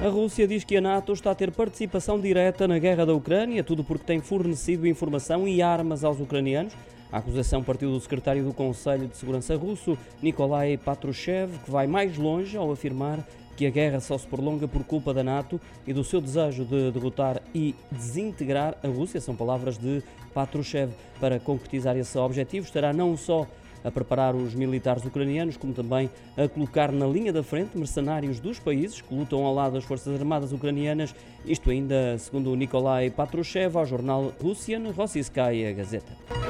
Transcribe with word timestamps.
A 0.00 0.08
Rússia 0.08 0.46
diz 0.46 0.62
que 0.62 0.76
a 0.76 0.80
NATO 0.80 1.12
está 1.12 1.32
a 1.32 1.34
ter 1.34 1.50
participação 1.50 2.20
direta 2.20 2.68
na 2.68 2.78
guerra 2.78 3.04
da 3.04 3.12
Ucrânia, 3.12 3.64
tudo 3.64 3.82
porque 3.82 4.04
tem 4.04 4.20
fornecido 4.20 4.86
informação 4.86 5.48
e 5.48 5.60
armas 5.60 6.04
aos 6.04 6.20
ucranianos. 6.20 6.72
A 7.10 7.18
acusação 7.18 7.64
partiu 7.64 7.90
do 7.90 7.98
secretário 7.98 8.44
do 8.44 8.52
Conselho 8.52 9.08
de 9.08 9.16
Segurança 9.16 9.56
russo, 9.56 9.98
Nikolai 10.22 10.76
Patrushev, 10.76 11.50
que 11.64 11.70
vai 11.72 11.88
mais 11.88 12.16
longe 12.16 12.56
ao 12.56 12.70
afirmar 12.70 13.26
que 13.56 13.66
a 13.66 13.70
guerra 13.70 13.98
só 13.98 14.16
se 14.16 14.24
prolonga 14.24 14.68
por 14.68 14.84
culpa 14.84 15.12
da 15.12 15.24
NATO 15.24 15.60
e 15.84 15.92
do 15.92 16.04
seu 16.04 16.20
desejo 16.20 16.64
de 16.64 16.92
derrotar 16.92 17.42
e 17.52 17.74
desintegrar 17.90 18.76
a 18.84 18.86
Rússia. 18.86 19.20
São 19.20 19.34
palavras 19.34 19.76
de 19.76 20.00
Patrushev. 20.32 20.92
Para 21.18 21.40
concretizar 21.40 21.96
esse 21.96 22.16
objetivo, 22.16 22.64
estará 22.64 22.92
não 22.92 23.16
só 23.16 23.48
a 23.84 23.90
preparar 23.90 24.34
os 24.34 24.54
militares 24.54 25.04
ucranianos, 25.04 25.56
como 25.56 25.72
também 25.72 26.10
a 26.36 26.48
colocar 26.48 26.92
na 26.92 27.06
linha 27.06 27.32
da 27.32 27.42
frente 27.42 27.76
mercenários 27.76 28.40
dos 28.40 28.58
países 28.58 29.00
que 29.00 29.14
lutam 29.14 29.44
ao 29.44 29.54
lado 29.54 29.74
das 29.74 29.84
Forças 29.84 30.18
Armadas 30.18 30.52
ucranianas, 30.52 31.14
isto 31.44 31.70
ainda 31.70 32.16
segundo 32.18 32.54
Nikolai 32.54 33.10
Patrushev 33.10 33.76
ao 33.76 33.86
jornal 33.86 34.32
Russian 34.42 34.90
Rossiyskaya 34.90 35.72
Gazeta. 35.72 36.47